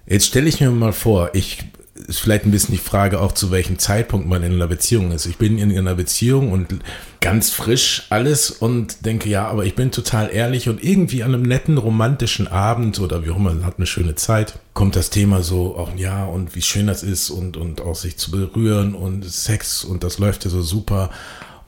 Jetzt 0.05 0.27
stelle 0.27 0.49
ich 0.49 0.59
mir 0.59 0.69
mal 0.71 0.93
vor, 0.93 1.31
ich 1.33 1.63
ist 1.95 2.19
vielleicht 2.19 2.45
ein 2.45 2.51
bisschen 2.51 2.73
die 2.73 2.81
Frage 2.81 3.21
auch, 3.21 3.33
zu 3.33 3.51
welchem 3.51 3.77
Zeitpunkt 3.77 4.27
man 4.27 4.41
in 4.41 4.53
einer 4.53 4.67
Beziehung 4.67 5.11
ist. 5.11 5.27
Ich 5.27 5.37
bin 5.37 5.59
in 5.59 5.77
einer 5.77 5.93
Beziehung 5.93 6.51
und 6.51 6.79
ganz 7.21 7.51
frisch 7.51 8.07
alles 8.09 8.49
und 8.49 9.05
denke, 9.05 9.29
ja, 9.29 9.47
aber 9.47 9.65
ich 9.65 9.75
bin 9.75 9.91
total 9.91 10.31
ehrlich 10.33 10.69
und 10.69 10.83
irgendwie 10.83 11.21
an 11.21 11.35
einem 11.35 11.43
netten 11.43 11.77
romantischen 11.77 12.47
Abend 12.47 12.99
oder 12.99 13.23
wie 13.23 13.29
auch 13.29 13.37
immer, 13.37 13.63
hat 13.63 13.77
eine 13.77 13.85
schöne 13.85 14.15
Zeit, 14.15 14.59
kommt 14.73 14.95
das 14.95 15.11
Thema 15.11 15.43
so, 15.43 15.77
auch 15.77 15.95
ja, 15.95 16.25
und 16.25 16.55
wie 16.55 16.63
schön 16.63 16.87
das 16.87 17.03
ist 17.03 17.29
und, 17.29 17.57
und 17.57 17.81
auch 17.81 17.95
sich 17.95 18.17
zu 18.17 18.31
berühren 18.31 18.95
und 18.95 19.23
Sex 19.23 19.83
und 19.83 20.03
das 20.03 20.17
läuft 20.17 20.45
ja 20.45 20.49
so 20.49 20.63
super. 20.63 21.11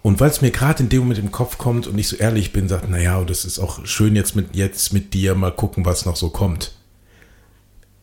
Und 0.01 0.19
weil 0.19 0.29
es 0.29 0.41
mir 0.41 0.51
gerade 0.51 0.83
in 0.83 0.89
dem 0.89 1.01
Moment 1.01 1.19
im 1.19 1.31
Kopf 1.31 1.57
kommt 1.57 1.87
und 1.87 1.97
ich 1.97 2.07
so 2.07 2.15
ehrlich 2.15 2.51
bin, 2.51 2.67
sagt, 2.67 2.89
naja, 2.89 3.23
das 3.23 3.45
ist 3.45 3.59
auch 3.59 3.85
schön 3.85 4.15
jetzt 4.15 4.35
mit, 4.35 4.55
jetzt 4.55 4.91
mit 4.91 5.13
dir 5.13 5.35
mal 5.35 5.51
gucken, 5.51 5.85
was 5.85 6.05
noch 6.05 6.15
so 6.15 6.29
kommt 6.29 6.71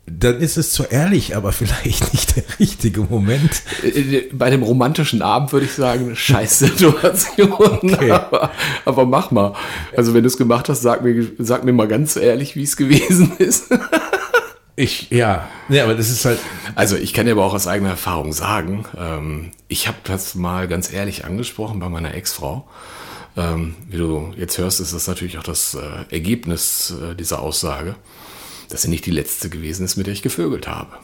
dann 0.06 0.40
ist 0.40 0.56
es 0.56 0.72
zu 0.72 0.84
ehrlich, 0.84 1.36
aber 1.36 1.52
vielleicht 1.52 2.12
nicht 2.12 2.36
der 2.36 2.44
richtige 2.58 3.02
Moment. 3.02 3.62
Äh, 3.82 4.22
bei 4.32 4.50
dem 4.50 4.62
romantischen 4.62 5.22
Abend 5.22 5.52
würde 5.52 5.66
ich 5.66 5.72
sagen, 5.72 6.16
scheiß 6.16 6.58
Situation. 6.58 7.52
Okay. 7.82 8.10
Aber, 8.10 8.50
aber, 8.84 9.06
mach 9.06 9.30
mal. 9.30 9.54
Also 9.96 10.14
wenn 10.14 10.22
du 10.22 10.26
es 10.28 10.36
gemacht 10.36 10.68
hast, 10.68 10.82
sag 10.82 11.02
mir, 11.02 11.26
sag 11.38 11.64
mir 11.64 11.72
mal 11.72 11.88
ganz 11.88 12.16
ehrlich, 12.16 12.56
wie 12.56 12.62
es 12.62 12.76
gewesen 12.76 13.32
ist. 13.38 13.66
Ich, 14.74 15.10
ja, 15.10 15.48
ja, 15.68 15.84
aber 15.84 15.94
das 15.94 16.10
ist 16.10 16.24
halt. 16.24 16.38
Also 16.74 16.96
ich 16.96 17.12
kann 17.12 17.26
dir 17.26 17.32
aber 17.32 17.44
auch 17.44 17.54
aus 17.54 17.66
eigener 17.66 17.90
Erfahrung 17.90 18.32
sagen, 18.32 18.84
ähm, 18.96 19.50
ich 19.68 19.86
habe 19.86 19.98
das 20.04 20.34
mal 20.34 20.68
ganz 20.68 20.92
ehrlich 20.92 21.24
angesprochen 21.24 21.80
bei 21.80 21.88
meiner 21.88 22.14
Ex-Frau. 22.14 22.68
Ähm, 23.36 23.76
wie 23.88 23.98
du 23.98 24.32
jetzt 24.36 24.58
hörst, 24.58 24.80
ist 24.80 24.94
das 24.94 25.06
natürlich 25.06 25.38
auch 25.38 25.42
das 25.42 25.74
äh, 25.74 26.14
Ergebnis 26.14 26.94
äh, 27.02 27.14
dieser 27.14 27.40
Aussage 27.40 27.96
dass 28.72 28.82
sie 28.82 28.88
nicht 28.88 29.06
die 29.06 29.10
letzte 29.10 29.50
gewesen 29.50 29.84
ist, 29.84 29.96
mit 29.96 30.06
der 30.06 30.14
ich 30.14 30.22
gevögelt 30.22 30.66
habe. 30.66 30.96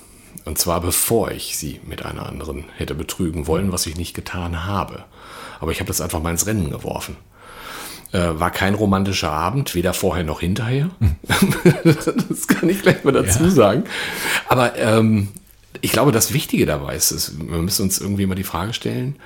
Und 0.44 0.58
zwar 0.58 0.80
bevor 0.80 1.30
ich 1.30 1.56
sie 1.56 1.80
mit 1.86 2.04
einer 2.04 2.26
anderen 2.26 2.64
hätte 2.76 2.94
betrügen 2.94 3.46
wollen, 3.46 3.72
was 3.72 3.86
ich 3.86 3.96
nicht 3.96 4.14
getan 4.14 4.64
habe. 4.64 5.04
Aber 5.60 5.72
ich 5.72 5.80
habe 5.80 5.88
das 5.88 6.00
einfach 6.00 6.22
mal 6.22 6.30
ins 6.30 6.46
Rennen 6.46 6.70
geworfen. 6.70 7.16
Äh, 8.12 8.40
war 8.40 8.50
kein 8.50 8.74
romantischer 8.74 9.30
Abend, 9.30 9.74
weder 9.74 9.92
vorher 9.92 10.24
noch 10.24 10.40
hinterher. 10.40 10.90
das 12.28 12.48
kann 12.48 12.70
ich 12.70 12.80
gleich 12.80 13.04
mal 13.04 13.12
dazu 13.12 13.44
ja. 13.44 13.50
sagen. 13.50 13.84
Aber 14.48 14.76
ähm, 14.78 15.28
ich 15.82 15.92
glaube, 15.92 16.12
das 16.12 16.32
Wichtige 16.32 16.64
dabei 16.64 16.96
ist, 16.96 17.10
ist, 17.10 17.38
wir 17.38 17.58
müssen 17.58 17.82
uns 17.82 18.00
irgendwie 18.00 18.24
mal 18.24 18.34
die 18.34 18.44
Frage 18.44 18.72
stellen, 18.72 19.16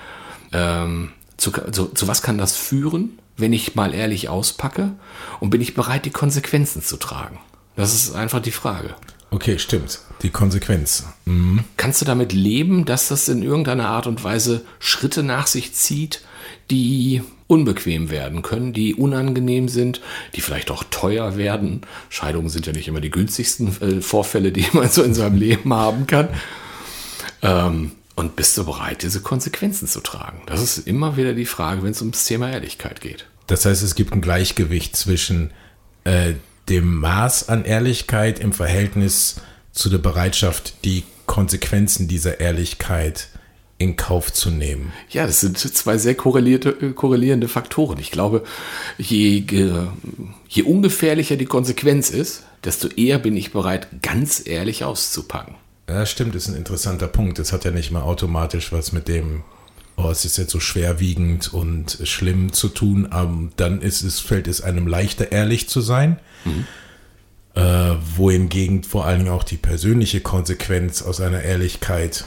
ähm, 0.53 1.13
zu, 1.37 1.53
zu, 1.53 1.87
zu 1.87 2.09
was 2.09 2.23
kann 2.23 2.39
das 2.39 2.57
führen, 2.57 3.19
wenn 3.37 3.53
ich 3.53 3.77
mal 3.77 3.95
ehrlich 3.95 4.29
auspacke? 4.29 4.93
Und 5.39 5.51
bin 5.51 5.61
ich 5.61 5.75
bereit, 5.75 6.05
die 6.05 6.11
Konsequenzen 6.11 6.83
zu 6.83 6.97
tragen? 6.97 7.39
Das 7.77 7.95
ist 7.95 8.15
einfach 8.15 8.41
die 8.41 8.51
Frage. 8.51 8.95
Okay, 9.31 9.59
stimmt. 9.59 10.01
Die 10.23 10.31
Konsequenz. 10.31 11.07
Mhm. 11.25 11.65
Kannst 11.79 12.01
du 12.01 12.05
damit 12.05 12.33
leben, 12.33 12.85
dass 12.85 13.09
das 13.09 13.29
in 13.29 13.43
irgendeiner 13.43 13.89
Art 13.89 14.07
und 14.07 14.23
Weise 14.23 14.63
Schritte 14.79 15.23
nach 15.23 15.47
sich 15.47 15.73
zieht, 15.73 16.23
die 16.71 17.23
unbequem 17.47 18.11
werden 18.11 18.43
können, 18.43 18.75
die 18.75 18.95
unangenehm 18.95 19.69
sind, 19.69 20.03
die 20.37 20.43
vielleicht 20.43 20.71
auch 20.71 20.85
teuer 20.91 21.39
werden? 21.39 21.81
Scheidungen 22.11 22.51
sind 22.51 22.67
ja 22.67 22.75
nicht 22.75 22.89
immer 22.89 23.01
die 23.01 23.11
günstigsten 23.11 23.81
äh, 23.81 24.03
Vorfälle, 24.03 24.53
die 24.53 24.67
man 24.75 24.91
so 24.91 25.03
in 25.03 25.15
seinem 25.15 25.37
Leben 25.37 25.73
haben 25.73 26.07
kann. 26.07 26.29
Ähm, 27.41 27.93
und 28.15 28.37
bist 28.37 28.59
du 28.59 28.65
bereit, 28.65 29.03
diese 29.03 29.23
Konsequenzen 29.23 29.89
zu 29.89 30.01
tragen? 30.01 30.43
Das 30.45 30.61
ist 30.61 30.87
immer 30.87 31.17
wieder 31.17 31.33
die 31.33 31.47
Frage, 31.47 31.83
wenn 31.83 31.93
es 31.93 32.03
ums 32.03 32.27
Thema 32.27 32.51
Ehrlichkeit 32.53 33.01
geht. 33.01 33.27
Das 33.47 33.65
heißt, 33.65 33.83
es 33.83 33.95
gibt 33.95 34.13
ein 34.13 34.21
Gleichgewicht 34.21 34.95
zwischen 34.95 35.51
äh, 36.05 36.35
dem 36.69 36.97
Maß 36.97 37.49
an 37.49 37.65
Ehrlichkeit 37.65 38.39
im 38.39 38.53
Verhältnis 38.53 39.37
zu 39.73 39.89
der 39.89 39.99
Bereitschaft, 39.99 40.85
die 40.85 41.05
Konsequenzen 41.27 42.09
dieser 42.09 42.41
Ehrlichkeit 42.41 43.29
in 43.79 43.97
Kauf 43.97 44.33
zu 44.33 44.51
nehmen. 44.51 44.93
Ja, 45.11 45.27
das 45.27 45.41
sind 45.41 45.59
zwei 45.59 45.99
sehr 45.99 46.15
korrelierende 46.15 47.49
Faktoren. 47.49 47.99
Ich 47.99 48.11
glaube, 48.11 48.45
je, 48.97 49.45
je 50.49 50.63
ungefährlicher 50.63 51.37
die 51.37 51.47
Konsequenz 51.47 52.11
ist, 52.11 52.45
desto 52.65 52.89
eher 52.89 53.19
bin 53.19 53.37
ich 53.37 53.53
bereit, 53.53 53.89
ganz 54.03 54.43
ehrlich 54.47 54.85
auszupacken. 54.85 55.57
Ja, 55.89 56.07
stimmt, 56.07 56.35
ist 56.37 56.49
ein 56.49 56.55
interessanter 56.55 57.09
Punkt. 57.09 57.39
Das 57.39 57.53
hat 57.53 57.65
ja 57.65 57.73
nicht 57.73 57.91
mal 57.91 58.03
automatisch 58.03 58.73
was 58.73 58.93
mit 58.93 59.09
dem 59.09 59.43
oh, 59.97 60.11
es 60.11 60.25
ist 60.25 60.39
jetzt 60.39 60.51
so 60.51 60.61
schwerwiegend 60.61 61.53
und 61.53 61.99
schlimm 62.05 62.53
zu 62.53 62.69
tun, 62.69 63.09
ähm, 63.13 63.53
dann 63.57 63.81
ist 63.81 64.03
es, 64.03 64.21
fällt 64.21 64.49
es 64.49 64.61
einem 64.61 64.87
leichter, 64.87 65.33
ehrlich 65.33 65.69
zu 65.69 65.81
sein. 65.81 66.19
Mhm. 66.45 66.67
Äh, 67.55 67.97
wohingegen 68.17 68.83
vor 68.83 69.05
allen 69.05 69.25
Dingen 69.25 69.33
auch 69.33 69.45
die 69.45 69.59
persönliche 69.59 70.23
Konsequenz 70.23 71.03
aus 71.03 71.21
einer 71.21 71.43
Ehrlichkeit 71.43 72.25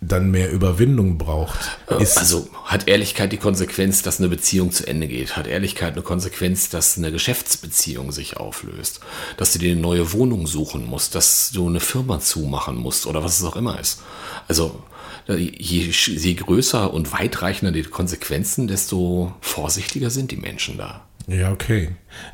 dann 0.00 0.30
mehr 0.30 0.50
Überwindung 0.50 1.18
braucht. 1.18 1.78
Äh, 1.88 1.94
also 1.94 2.48
hat 2.64 2.88
Ehrlichkeit 2.88 3.32
die 3.32 3.36
Konsequenz, 3.36 4.02
dass 4.02 4.18
eine 4.18 4.28
Beziehung 4.28 4.72
zu 4.72 4.86
Ende 4.86 5.06
geht? 5.06 5.36
Hat 5.36 5.46
Ehrlichkeit 5.46 5.92
eine 5.92 6.02
Konsequenz, 6.02 6.70
dass 6.70 6.96
eine 6.96 7.12
Geschäftsbeziehung 7.12 8.10
sich 8.10 8.38
auflöst? 8.38 9.00
Dass 9.36 9.52
du 9.52 9.58
dir 9.58 9.72
eine 9.72 9.80
neue 9.80 10.12
Wohnung 10.12 10.46
suchen 10.46 10.86
musst? 10.86 11.14
Dass 11.14 11.50
du 11.52 11.68
eine 11.68 11.80
Firma 11.80 12.18
zumachen 12.18 12.76
musst? 12.76 13.06
Oder 13.06 13.22
was 13.22 13.38
es 13.38 13.44
auch 13.44 13.56
immer 13.56 13.78
ist? 13.78 14.00
Also 14.48 14.82
je, 15.26 15.90
je 15.90 16.34
größer 16.34 16.92
und 16.92 17.12
weitreichender 17.12 17.72
die 17.72 17.82
Konsequenzen, 17.82 18.68
desto 18.68 19.34
vorsichtiger 19.40 20.10
sind 20.10 20.30
die 20.30 20.36
Menschen 20.36 20.78
da. 20.78 21.06
Ja, 21.26 21.52
okay. 21.52 21.90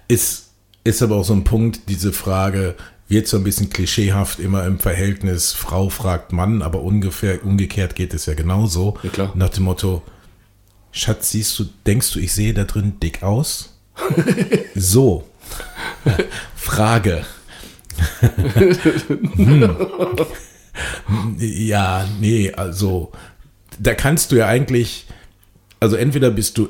Ist, 0.08 0.50
ist 0.84 1.02
aber 1.02 1.16
auch 1.16 1.24
so 1.24 1.34
ein 1.34 1.44
Punkt, 1.44 1.88
diese 1.88 2.12
Frage 2.12 2.76
wird 3.08 3.28
so 3.28 3.36
ein 3.36 3.44
bisschen 3.44 3.70
klischeehaft 3.70 4.40
immer 4.40 4.64
im 4.64 4.78
Verhältnis 4.80 5.52
Frau 5.52 5.88
fragt 5.90 6.32
Mann, 6.32 6.62
aber 6.62 6.82
ungefähr 6.82 7.44
umgekehrt 7.44 7.94
geht 7.94 8.14
es 8.14 8.26
ja 8.26 8.34
genauso. 8.34 8.98
Ja, 9.02 9.10
klar. 9.10 9.32
Nach 9.34 9.48
dem 9.48 9.64
Motto, 9.64 10.02
Schatz, 10.90 11.30
siehst 11.30 11.58
du, 11.58 11.66
denkst 11.86 12.12
du, 12.12 12.18
ich 12.18 12.32
sehe 12.32 12.54
da 12.54 12.64
drin 12.64 12.98
dick 13.00 13.22
aus? 13.22 13.78
so. 14.74 15.24
Frage. 16.56 17.24
hm. 19.36 19.76
Ja, 21.38 22.06
nee, 22.20 22.52
also 22.52 23.12
da 23.78 23.94
kannst 23.94 24.32
du 24.32 24.36
ja 24.36 24.46
eigentlich, 24.46 25.06
also 25.80 25.96
entweder 25.96 26.30
bist 26.30 26.58
du 26.58 26.68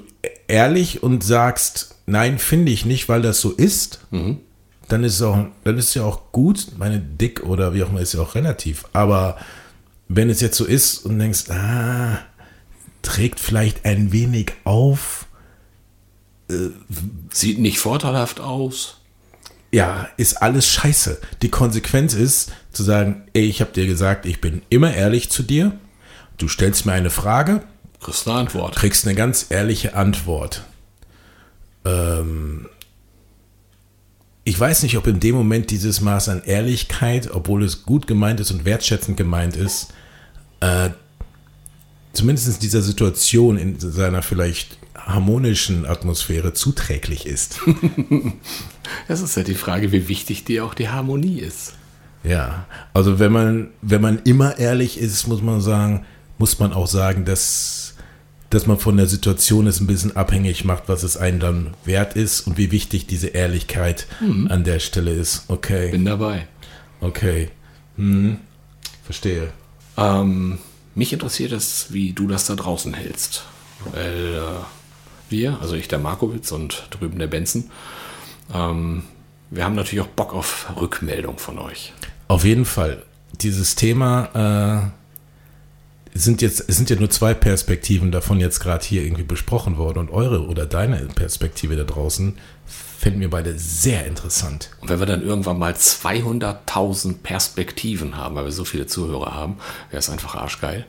ehrlich 0.49 1.03
und 1.03 1.25
sagst, 1.25 1.97
nein, 2.07 2.39
finde 2.39 2.73
ich 2.73 2.85
nicht, 2.85 3.09
weil 3.09 3.23
das 3.23 3.41
so 3.41 3.53
ist. 3.53 4.01
Mhm. 4.11 4.39
Dann 4.89 5.03
ist 5.03 5.15
es 5.15 5.23
auch, 5.23 5.47
dann 5.65 5.79
ist 5.79 5.89
es 5.89 5.95
ja 5.95 6.05
auch 6.05 6.33
gut, 6.33 6.69
meine 6.79 7.01
dick 7.01 7.43
oder 7.43 7.75
wie 7.75 7.83
auch 7.83 7.91
immer 7.91 8.01
ist 8.01 8.15
ja 8.15 8.21
auch 8.21 8.35
relativ. 8.37 8.85
Aber 8.93 9.37
wenn 10.09 10.31
es 10.31 10.41
jetzt 10.41 10.57
so 10.57 10.65
ist 10.65 10.99
und 11.05 11.19
denkst, 11.19 11.51
ah, 11.51 12.19
trägt 13.03 13.41
vielleicht 13.41 13.85
ein 13.85 14.13
wenig 14.13 14.53
auf. 14.65 15.27
Sieht 17.33 17.59
nicht 17.59 17.79
vorteilhaft 17.79 18.41
aus. 18.41 18.96
Ja, 19.73 20.09
ist 20.17 20.43
alles 20.43 20.69
scheiße. 20.69 21.21
Die 21.43 21.51
Konsequenz 21.51 22.15
ist 22.15 22.53
zu 22.73 22.83
sagen, 22.83 23.25
ey, 23.33 23.45
ich 23.45 23.61
habe 23.61 23.73
dir 23.73 23.87
gesagt, 23.87 24.27
ich 24.27 24.41
bin 24.41 24.63
immer 24.69 24.95
ehrlich 24.95 25.31
zu 25.31 25.43
dir. 25.43 25.73
Du 26.39 26.49
stellst 26.49 26.87
mir 26.87 26.93
eine 26.93 27.11
Frage, 27.11 27.63
Kriegst 28.01 28.29
eine 28.29 28.39
Antwort. 28.39 28.77
kriegst 28.77 29.07
eine 29.07 29.17
ganz 29.17 29.47
ehrliche 29.51 29.95
Antwort. 29.95 30.63
Ähm, 31.85 32.69
ich 34.45 34.59
weiß 34.59 34.85
nicht, 34.85 34.97
ob 34.97 35.07
in 35.09 35.19
dem 35.19 35.35
Moment 35.35 35.71
dieses 35.71 36.01
Maß 36.01 36.29
an 36.29 36.43
Ehrlichkeit, 36.45 37.31
obwohl 37.33 37.65
es 37.65 37.83
gut 37.83 38.07
gemeint 38.07 38.39
ist 38.39 38.53
und 38.53 38.65
wertschätzend 38.65 39.17
gemeint 39.17 39.57
ist, 39.57 39.93
äh, 40.61 40.91
zumindest 42.17 42.49
in 42.49 42.59
dieser 42.61 42.83
Situation 42.83 43.57
in 43.59 43.79
seiner 43.79 44.23
vielleicht 44.23 44.79
harmonischen 44.95 45.87
Atmosphäre 45.87 46.53
zuträglich 46.53 47.27
ist. 47.27 47.61
Das 49.09 49.21
ist 49.21 49.37
ja 49.37 49.43
die 49.43 49.55
Frage, 49.55 49.91
wie 49.91 50.07
wichtig 50.07 50.45
dir 50.45 50.65
auch 50.65 50.73
die 50.73 50.89
Harmonie 50.89 51.41
ist. 51.41 51.73
Ja, 52.23 52.67
also 52.95 53.19
wenn 53.19 53.33
man, 53.33 53.71
wenn 53.83 54.01
man 54.01 54.21
immer 54.23 54.59
ehrlich 54.59 54.99
ist, 55.01 55.27
muss 55.27 55.43
man 55.43 55.61
sagen, 55.61 56.05
muss 56.39 56.61
man 56.61 56.73
auch 56.73 56.87
sagen, 56.87 57.25
dass, 57.25 57.95
dass 58.49 58.69
man 58.69 58.79
von 58.79 58.97
der 58.97 59.09
Situation 59.09 59.67
es 59.67 59.81
ein 59.81 59.89
bisschen 59.89 60.15
abhängig 60.15 60.65
macht, 60.65 60.85
was 60.87 61.03
es 61.03 61.17
einen 61.17 61.41
dann 61.41 61.75
wert 61.85 62.15
ist 62.15 62.47
und 62.47 62.59
wie 62.59 62.71
wichtig 62.71 63.09
diese 63.09 63.27
Ehrlichkeit 63.27 64.07
an 64.49 64.63
der 64.63 64.79
Stelle 64.79 65.11
ist. 65.11 65.47
Okay, 65.49 65.91
Bin 65.91 66.05
dabei. 66.05 66.47
okay. 67.01 67.49
Hm, 67.97 68.37
verstehe. 69.05 69.49
Ähm, 69.97 70.59
mich 70.97 71.13
interessiert 71.13 71.53
es, 71.53 71.93
wie 71.93 72.13
du 72.13 72.27
das 72.27 72.47
da 72.47 72.57
draußen 72.57 72.95
hältst. 72.95 73.45
Weil 73.93 74.35
äh, 74.35 75.31
wir, 75.31 75.59
also 75.61 75.77
ich 75.77 75.87
der 75.87 75.99
Markowitz 75.99 76.51
und 76.51 76.89
drüben 76.91 77.19
der 77.19 77.29
Benson, 77.29 77.71
ähm, 78.53 79.05
wir 79.51 79.65
haben 79.65 79.77
natürlich 79.77 80.01
auch 80.01 80.09
Bock 80.09 80.35
auf 80.35 80.67
Rückmeldung 80.81 81.39
von 81.39 81.59
euch. 81.59 81.93
Auf 82.27 82.45
jeden 82.45 82.65
Fall. 82.65 83.05
Dieses 83.41 83.77
Thema 83.77 84.91
äh, 84.91 85.06
sind 86.15 86.43
jetzt, 86.43 86.65
es 86.69 86.77
sind 86.77 86.91
ja 86.91 86.97
nur 86.97 87.11
zwei 87.11 87.35
Perspektiven 87.35 88.11
davon 88.11 88.41
jetzt 88.41 88.61
gerade 88.61 88.85
hier 88.85 89.03
irgendwie 89.03 89.25
besprochen 89.25 89.77
worden 89.77 89.99
und 89.99 90.11
eure 90.11 90.47
oder 90.47 90.67
deine 90.67 90.97
Perspektive 91.15 91.77
da 91.77 91.85
draußen 91.85 92.37
fänden 92.99 93.21
wir 93.21 93.31
beide 93.31 93.59
sehr 93.59 94.07
interessant. 94.07 94.71
Und 94.81 94.89
wenn 94.89 94.99
wir 94.99 95.07
dann 95.07 95.23
irgendwann 95.23 95.59
mal 95.59 95.73
200.000 95.73 97.19
Perspektiven 97.23 98.17
haben, 98.17 98.35
weil 98.35 98.47
wir 98.47 98.53
so 98.53 98.65
viele 98.65 98.87
Zuhörer 98.87 99.35
haben, 99.35 99.59
wäre 99.91 99.99
es 99.99 100.11
einfach 100.11 100.35
arschgeil. 100.35 100.87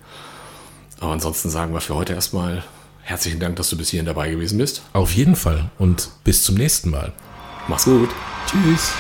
Aber 1.00 1.12
ansonsten 1.12 1.50
sagen 1.50 1.74
wir 1.74 1.82
für 1.82 1.96
heute 1.96 2.14
erstmal 2.14 2.64
herzlichen 3.02 3.40
Dank, 3.40 3.56
dass 3.58 3.70
du 3.70 3.78
bis 3.78 3.90
hierhin 3.90 4.06
dabei 4.06 4.32
gewesen 4.32 4.58
bist. 4.58 4.82
Auf 4.94 5.14
jeden 5.14 5.36
Fall 5.36 5.70
und 5.78 6.10
bis 6.24 6.44
zum 6.44 6.56
nächsten 6.56 6.90
Mal. 6.90 7.14
Mach's 7.68 7.86
gut. 7.86 8.10
Tschüss. 8.48 8.94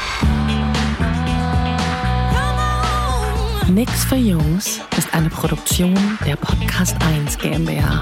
Nix 3.70 4.06
für 4.06 4.16
Jungs 4.16 4.80
ist 4.98 5.14
eine 5.14 5.30
Produktion 5.30 5.94
der 6.26 6.38
Podcast 6.38 6.96
1 7.02 7.38
GmbH. 7.38 8.02